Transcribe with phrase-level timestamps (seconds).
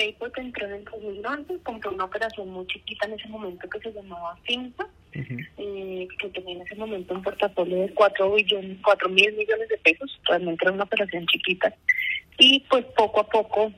[0.00, 3.92] Bayport entró en el 2011, compró una operación muy chiquita en ese momento que se
[3.92, 9.32] llamaba Finza, eh, que tenía en ese momento un portafolio de 4 billones, 4 mil
[9.34, 11.74] millones de pesos, realmente era una operación chiquita,
[12.38, 13.72] y pues poco a poco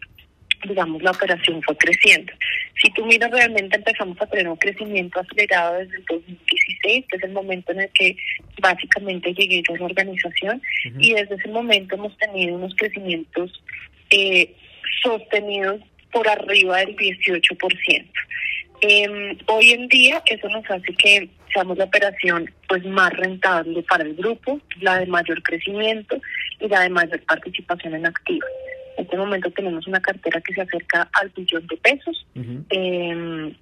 [0.69, 2.33] digamos, la operación fue creciendo.
[2.81, 7.23] Si tú miras, realmente empezamos a tener un crecimiento acelerado desde el 2016, que es
[7.25, 8.17] el momento en el que
[8.61, 10.63] básicamente llegué a la organización,
[11.01, 13.61] y desde ese momento hemos tenido unos crecimientos
[14.11, 14.55] eh,
[15.03, 15.81] sostenidos
[16.13, 18.07] por arriba del 18%.
[18.83, 24.05] Eh, hoy en día eso nos hace que seamos la operación pues más rentable para
[24.05, 26.21] el grupo, la de mayor crecimiento
[26.61, 28.49] y la de mayor participación en activos.
[28.97, 32.27] En este momento tenemos una cartera que se acerca al billón de pesos.
[32.71, 33.55] eh,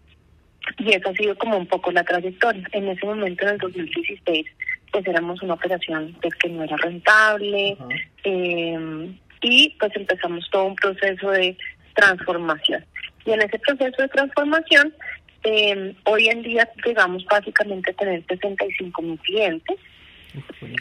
[0.79, 2.67] y esa ha sido como un poco la trayectoria.
[2.73, 4.47] En ese momento, en el 2016,
[4.93, 7.77] pues éramos una operación pues, que no era rentable.
[8.25, 9.11] eh,
[9.43, 11.57] y pues empezamos todo un proceso de
[11.95, 12.85] transformación.
[13.25, 14.95] Y en ese proceso de transformación,
[15.45, 19.79] eh, hoy en día llegamos básicamente a tener 65 mil clientes.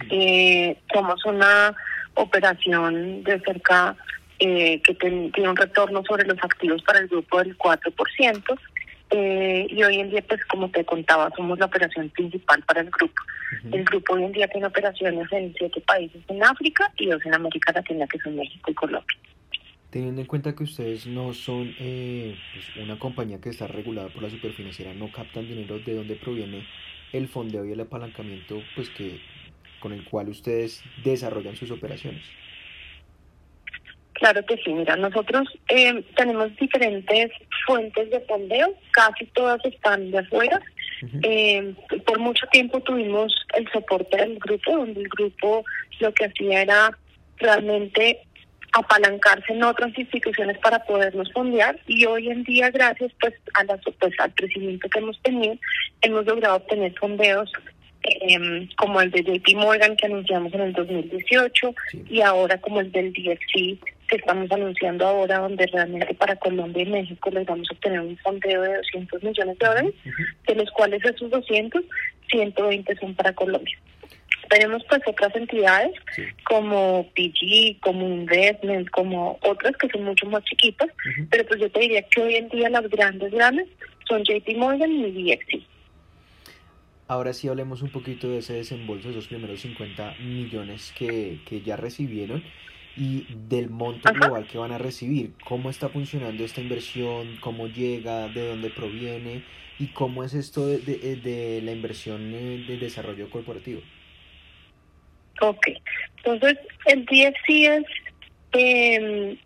[0.09, 1.75] Eh, somos una
[2.15, 3.95] operación de cerca
[4.39, 8.57] eh, que ten- tiene un retorno sobre los activos para el grupo del 4%.
[9.11, 12.89] Eh, y hoy en día, pues como te contaba, somos la operación principal para el
[12.91, 13.21] grupo.
[13.71, 17.33] El grupo hoy en día tiene operaciones en siete países en África y dos en
[17.33, 19.17] América Latina, que son México y Colombia.
[19.89, 24.21] Teniendo en cuenta que ustedes no son eh, pues, una compañía que está regulada por
[24.21, 26.67] la superfinanciera, no captan dinero, ¿de dónde proviene
[27.11, 29.19] el fondeo y el apalancamiento pues que
[29.79, 32.23] con el cual ustedes desarrollan sus operaciones?
[34.13, 37.31] Claro que sí, mira, nosotros eh, tenemos diferentes
[37.65, 40.61] fuentes de fondeo, casi todas están de afuera.
[41.23, 41.73] Eh,
[42.05, 45.63] por mucho tiempo tuvimos el soporte del grupo, donde el grupo
[46.01, 46.97] lo que hacía era
[47.37, 48.19] realmente
[48.73, 51.79] apalancarse en otras instituciones para podernos fondear.
[51.87, 55.55] Y hoy en día gracias pues a la pues, al crecimiento que hemos tenido
[56.01, 57.51] hemos logrado obtener fondeos
[58.03, 61.75] eh, como el de JP Morgan que anunciamos en el 2018
[62.09, 63.77] y ahora como el del DFC
[64.07, 68.17] que estamos anunciando ahora donde realmente para Colombia y México les vamos a obtener un
[68.17, 69.93] fondeo de 200 millones de dólares
[70.47, 71.83] de los cuales esos 200
[72.31, 73.77] 120 son para Colombia
[74.49, 75.91] tenemos pues otras entidades
[76.43, 80.89] como PG, como Investment, como otras que son mucho más chiquitas,
[81.29, 83.67] pero pues yo te diría que hoy en día las grandes grandes
[84.07, 85.63] son JP Morgan y DXC.
[87.07, 91.75] Ahora sí hablemos un poquito de ese desembolso, esos primeros 50 millones que, que ya
[91.75, 92.43] recibieron
[92.95, 95.33] y del monto global que van a recibir.
[95.45, 97.37] ¿Cómo está funcionando esta inversión?
[97.39, 98.27] ¿Cómo llega?
[98.27, 99.43] ¿De dónde proviene?
[99.79, 103.81] ¿Y cómo es esto de, de, de la inversión de desarrollo corporativo?
[105.41, 105.67] Ok,
[106.17, 107.83] entonces el DFC es
[108.53, 109.37] eh,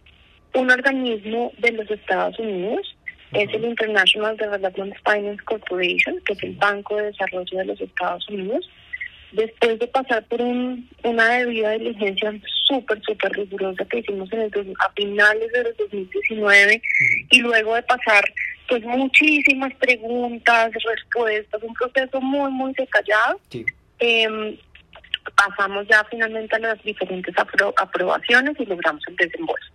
[0.54, 2.96] un organismo de los Estados Unidos,
[3.32, 3.44] uh -huh.
[3.44, 8.28] es el International Development Finance Corporation, que es el Banco de Desarrollo de los Estados
[8.30, 8.70] Unidos.
[9.32, 12.32] Después de pasar por un, una debida diligencia
[12.68, 17.28] súper, súper rigurosa que hicimos en el, a finales del 2019 uh -huh.
[17.32, 18.24] y luego de pasar
[18.70, 23.40] pues muchísimas preguntas, respuestas, un proceso muy, muy detallado.
[23.50, 23.66] Sí.
[24.00, 24.58] Eh,
[25.36, 29.72] pasamos ya finalmente a las diferentes apro aprobaciones y logramos el desembolso.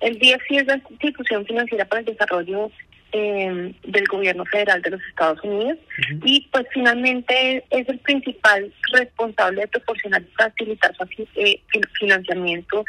[0.00, 2.70] El DFC es la institución financiera para el desarrollo
[3.12, 6.20] eh, del gobierno federal de los Estados Unidos uh -huh.
[6.24, 10.92] y pues finalmente es el principal responsable de proporcionar y facilitar
[11.36, 11.60] eh,
[12.00, 12.84] financiamiento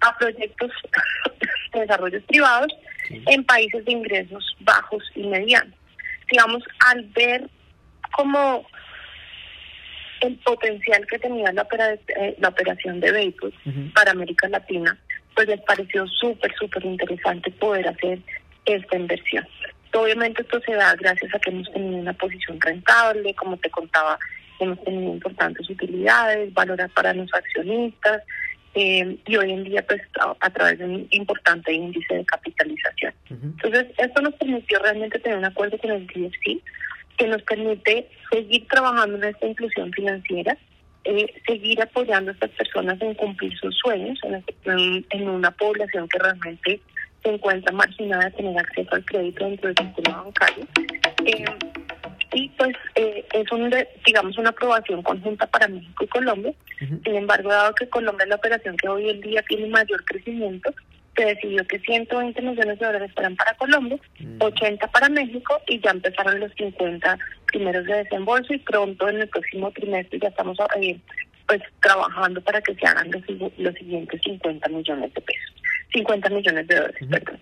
[0.00, 0.70] a proyectos
[1.72, 2.72] de desarrollo privados
[3.08, 3.22] sí.
[3.26, 5.74] en países de ingresos bajos y medianos.
[6.30, 7.48] Digamos, al ver
[8.12, 8.66] como
[10.26, 13.92] el potencial que tenía la, opera, eh, la operación de vehículos uh -huh.
[13.92, 14.96] para América Latina,
[15.34, 18.18] pues les pareció súper, súper interesante poder hacer
[18.66, 19.46] esta inversión.
[19.92, 24.18] Obviamente esto se da gracias a que hemos tenido una posición rentable, como te contaba,
[24.58, 28.22] hemos tenido importantes utilidades, valorar para los accionistas,
[28.74, 33.14] eh, y hoy en día pues a, a, través de un importante índice de capitalización.
[33.30, 33.50] Uh -huh.
[33.54, 36.60] Entonces, esto nos permitió realmente tener un acuerdo con el DFC
[37.16, 40.56] que nos permite seguir trabajando en esta inclusión financiera,
[41.04, 46.80] eh, seguir apoyando a estas personas en cumplir sus sueños en, una población que realmente
[47.22, 50.66] se encuentra marginada de tener acceso al crédito dentro del sistema bancario.
[51.26, 51.44] Eh,
[52.32, 53.72] y pues eh, es un,
[54.04, 56.52] digamos una aprobación conjunta para México y Colombia.
[56.80, 57.04] Uh -huh.
[57.04, 60.74] Sin embargo, dado que Colombia es la operación que hoy en día tiene mayor crecimiento,
[61.16, 64.36] se decidió que 120 millones de dólares fueran para Colombia, mm.
[64.40, 69.28] 80 para México y ya empezaron los 50 primeros de desembolso y pronto en el
[69.28, 70.98] próximo trimestre ya estamos eh,
[71.46, 73.22] pues trabajando para que se hagan los,
[73.58, 75.54] los siguientes 50 millones de pesos,
[75.92, 77.10] 50 millones de dólares, uh -huh.
[77.10, 77.40] perdón.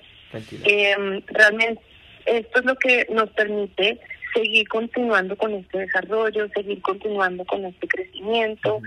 [0.65, 1.83] Eh, realmente
[2.27, 3.99] esto es lo que nos permite
[4.35, 8.81] seguir continuando con este desarrollo, seguir continuando con este crecimiento.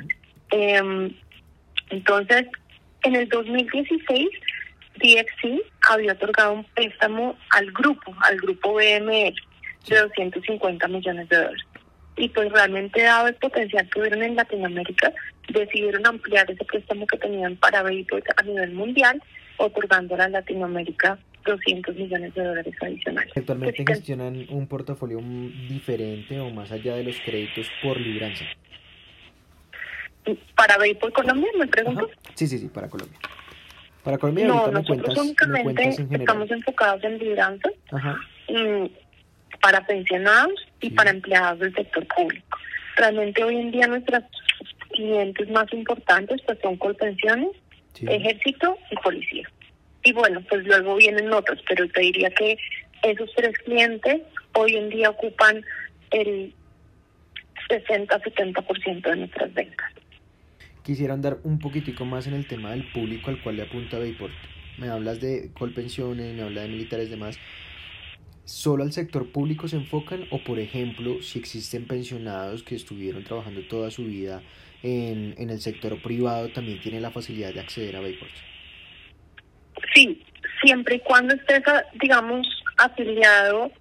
[0.52, 1.14] Em,
[1.90, 2.48] entonces,
[3.04, 4.30] en el 2016,
[4.98, 9.36] DXC había otorgado un préstamo al grupo, al grupo BML,
[9.88, 11.66] de 250 millones de dólares.
[12.18, 15.12] Y pues realmente dado el potencial que hubieron en Latinoamérica,
[15.50, 19.22] decidieron ampliar ese préstamo que tenían para vehículos a nivel mundial,
[19.58, 23.32] otorgándole a Latinoamérica 200 millones de dólares adicionales.
[23.36, 25.20] ¿Actualmente gestionan un portafolio
[25.70, 28.46] diferente o más allá de los créditos por libranza?
[30.56, 32.10] ¿Para por Colombia, me pregunto?
[32.34, 33.20] Sí, sí, sí, para Colombia.
[34.06, 37.72] Para Colombia, no, nosotros únicamente estamos enfocados en libranza
[38.48, 38.86] mm,
[39.60, 42.60] para pensionados y para empleados del sector público.
[42.98, 44.24] Realmente hoy en día nuestros
[44.92, 47.50] clientes más importantes pues son Colpensiones,
[48.00, 49.50] Ejército y Policía.
[50.04, 52.60] Y bueno, pues luego vienen otros, pero te diría que
[53.02, 54.22] esos tres clientes
[54.54, 55.66] hoy en día ocupan
[56.12, 56.54] el
[57.70, 59.92] 60-70% de nuestras ventas.
[60.86, 64.34] Quisiera andar un poquitico más en el tema del público al cual le apunta Bayport.
[64.78, 67.40] Me hablas de colpensiones, me hablas de militares, demás.
[68.44, 73.62] ¿Solo al sector público se enfocan o, por ejemplo, si existen pensionados que estuvieron trabajando
[73.68, 74.44] toda su vida
[74.84, 78.32] en, en el sector privado, también tienen la facilidad de acceder a Bayport?
[79.96, 80.24] Sí,
[80.64, 81.64] siempre y cuando estés,
[82.00, 82.48] digamos,
[82.78, 83.72] afiliado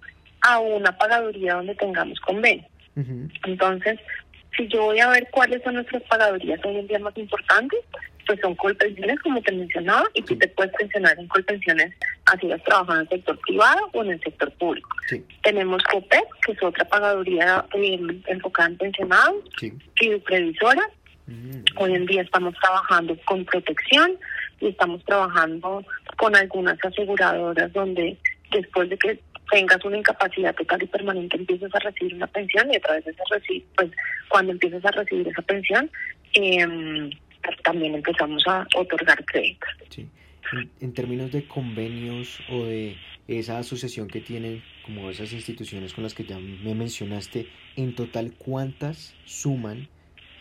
[0.41, 2.65] a una pagaduría donde tengamos convenio.
[3.45, 3.99] Entonces,
[4.55, 7.79] si yo voy a ver cuáles son nuestras pagadurías hoy en día más importantes,
[8.25, 11.93] pues son colpensiones, como te mencionaba, y tú te puedes pensionar en colpensiones
[12.25, 14.89] así has trabajado en el sector privado o en el sector público.
[15.43, 20.89] Tenemos COPEC, que es otra pagaduría eh, enfocada en pensionados, y previsora.
[21.27, 21.63] Mm.
[21.77, 24.17] Hoy en día estamos trabajando con protección
[24.59, 25.83] y estamos trabajando
[26.17, 28.17] con algunas aseguradoras donde
[28.51, 29.19] después de que
[29.51, 33.11] tengas una incapacidad total y permanente empiezas a recibir una pensión y a través de
[33.11, 33.23] esa
[33.75, 33.91] pues
[34.29, 35.89] cuando empiezas a recibir esa pensión
[36.33, 37.09] eh,
[37.63, 39.69] también empezamos a otorgar créditos.
[40.79, 42.95] En, términos de convenios o de
[43.27, 48.33] esa asociación que tienen como esas instituciones con las que ya me mencionaste, en total
[48.37, 49.89] cuántas suman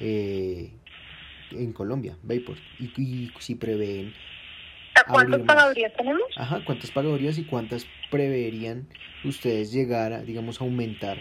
[0.01, 0.71] eh,
[1.51, 4.13] en Colombia, Vapor, y, y si prevén
[5.09, 6.23] ¿Cuántas pagadurías tenemos?
[6.37, 8.87] Ajá, ¿cuántas pagadurías y cuántas preverían
[9.25, 11.19] ustedes llegar a, digamos, aumentar,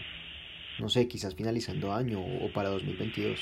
[0.80, 3.40] no sé, quizás finalizando año o, para 2022?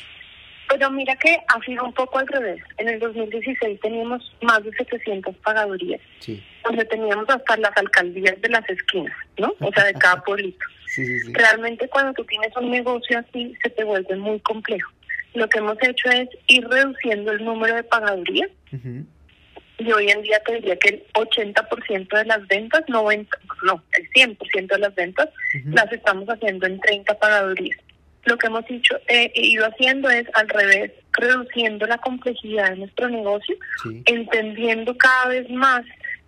[0.69, 2.63] Pero mira que ha sido un poco al revés.
[2.77, 6.41] En el 2016 teníamos más de 700 pagadurías, sí.
[6.63, 9.53] donde teníamos hasta las alcaldías de las esquinas, ¿no?
[9.59, 10.65] O sea, de cada pueblito.
[10.87, 11.33] Sí, sí, sí.
[11.33, 14.91] Realmente cuando tú tienes un negocio así, se te vuelve muy complejo.
[15.33, 18.49] Lo que hemos hecho es ir reduciendo el número de pagadurías
[19.81, 24.09] y hoy en día te diría que el 80% de las ventas, 90, no, el
[24.11, 25.29] 100% de las ventas
[25.65, 27.77] las estamos haciendo en 30 pagadurías.
[28.25, 33.09] Lo que hemos dicho, eh, ido haciendo es al revés, reduciendo la complejidad de nuestro
[33.09, 33.55] negocio,
[34.05, 35.83] entendiendo cada vez más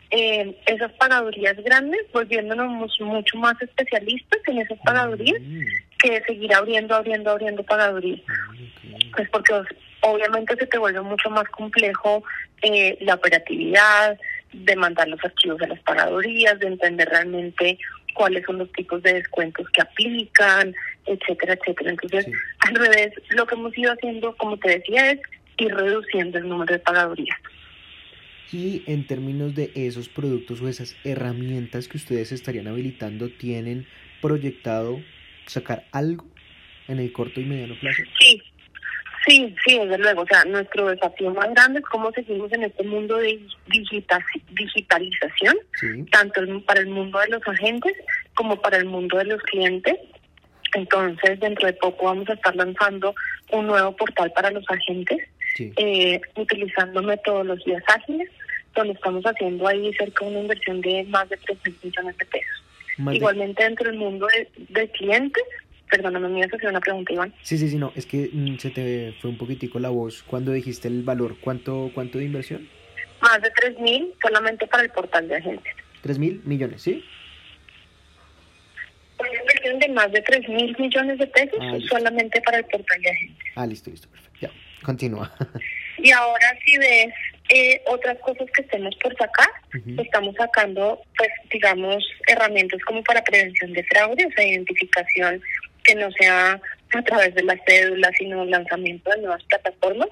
[0.09, 5.61] eh, esas pagadurías grandes, volviéndonos mucho más especialistas en esas pagadurías, mm.
[5.99, 8.21] que seguir abriendo, abriendo, abriendo pagadurías.
[8.27, 8.53] Ah,
[9.15, 9.53] pues porque
[10.03, 12.23] obviamente se te vuelve mucho más complejo
[12.61, 14.17] eh, la operatividad,
[14.51, 17.79] de mandar los archivos a las pagadorías, de entender realmente
[18.13, 21.91] cuáles son los tipos de descuentos que aplican, etcétera, etcétera.
[21.91, 22.27] Entonces,
[22.59, 25.19] al revés, lo que hemos ido haciendo, como te decía, es
[25.57, 27.37] ir reduciendo el número de pagadorías.
[28.51, 33.87] Y en términos de esos productos o esas herramientas que ustedes estarían habilitando, ¿tienen
[34.21, 35.01] proyectado
[35.47, 36.25] sacar algo
[36.87, 38.03] en el corto y mediano plazo?
[38.19, 38.41] Sí,
[39.25, 40.21] Sí, sí, desde luego.
[40.23, 45.55] O sea, nuestro desafío más grande es cómo seguimos en este mundo de digitalización,
[46.11, 47.93] tanto para el mundo de los agentes
[48.35, 49.95] como para el mundo de los clientes.
[50.75, 53.13] Entonces, dentro de poco vamos a estar lanzando
[53.51, 55.19] un nuevo portal para los agentes,
[55.59, 58.29] eh, utilizando metodologías ágiles,
[58.75, 62.63] donde estamos haciendo ahí cerca de una inversión de más de 3 millones de pesos.
[63.11, 65.43] Igualmente, dentro del mundo de, de clientes,
[65.93, 67.31] Perdóname, me ibas a hacer una pregunta, Iván.
[67.43, 70.51] Sí, sí, sí, no, es que mm, se te fue un poquitico la voz cuando
[70.51, 71.35] dijiste el valor.
[71.39, 72.67] ¿Cuánto, cuánto de inversión?
[73.21, 75.71] Más de 3 mil solamente para el portal de agentes.
[76.01, 77.05] 3 mil millones, ¿sí?
[79.19, 82.99] Una inversión de más de 3 mil millones de pesos ah, solamente para el portal
[82.99, 83.45] de agentes.
[83.53, 84.39] Ah, listo, listo, perfecto.
[84.41, 84.51] Ya,
[84.83, 85.31] continúa.
[85.99, 87.13] y ahora si ves
[87.49, 89.49] eh, otras cosas que estemos por sacar,
[89.99, 95.39] estamos sacando, pues, digamos, herramientas como para prevención de fraude, o sea, identificación
[95.83, 96.61] que no sea
[96.93, 100.09] a través de la cédula, sino lanzamiento de nuevas plataformas.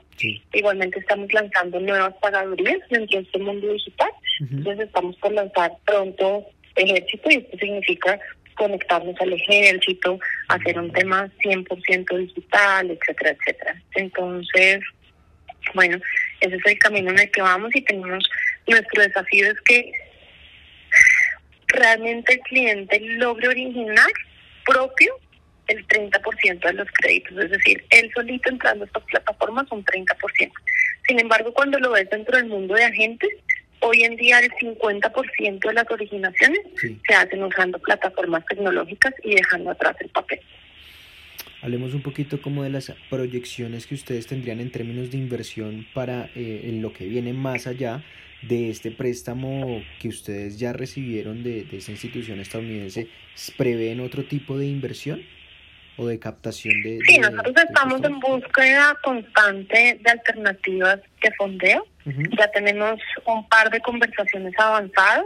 [0.53, 4.09] Igualmente estamos lanzando nuevas pagadurías dentro de este mundo digital
[4.39, 8.19] Entonces estamos por lanzar pronto ejército y esto significa
[8.55, 13.81] conectarnos al ejército, hacer un tema 100% digital, etcétera, etcétera.
[13.95, 14.79] Entonces,
[15.73, 15.97] bueno,
[16.41, 18.29] ese es el camino en el que vamos y tenemos
[18.67, 19.91] nuestro desafío es que
[21.67, 24.09] realmente el cliente logre originar
[24.65, 25.15] propio
[25.71, 30.51] el 30% de los créditos, es decir, él solito entrando a estas plataformas un 30%.
[31.07, 33.29] Sin embargo, cuando lo ves dentro del mundo de agentes,
[33.79, 36.59] hoy en día el 50% de las originaciones
[37.07, 40.39] se hacen usando plataformas tecnológicas y dejando atrás el papel.
[41.61, 46.25] Hablemos un poquito como de las proyecciones que ustedes tendrían en términos de inversión para
[46.35, 48.03] eh, en lo que viene más allá
[48.41, 53.07] de este préstamo que ustedes ya recibieron de, de esta institución estadounidense.
[53.57, 55.21] ¿Prevén otro tipo de inversión?
[56.01, 57.00] O de captación de...
[57.05, 61.86] Sí, nosotros estamos en búsqueda constante de alternativas de fondeo.
[62.38, 65.25] Ya tenemos un par de conversaciones avanzadas.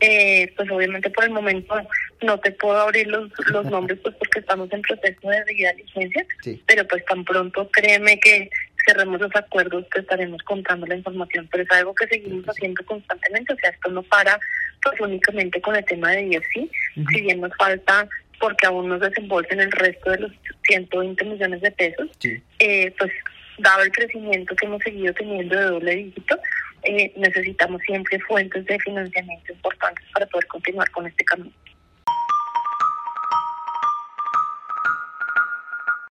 [0.00, 1.74] Eh, pues obviamente por el momento
[2.20, 6.26] no te puedo abrir los, los nombres pues porque estamos en proceso de diligencia,
[6.66, 8.50] pero pues tan pronto créeme que
[8.84, 13.54] cerremos los acuerdos que estaremos contando la información, pero es algo que seguimos haciendo constantemente,
[13.54, 14.38] o sea, esto no para
[14.82, 18.06] pues únicamente con el tema de EFC, si bien nos falta
[18.38, 20.32] porque aún no desembolsen el resto de los
[20.68, 22.08] 120 millones de pesos,
[22.58, 23.12] eh, pues
[23.58, 26.38] dado el crecimiento que hemos seguido teniendo de doble dígito,
[26.82, 31.52] eh, necesitamos siempre fuentes de financiamiento importantes para poder continuar con este camino.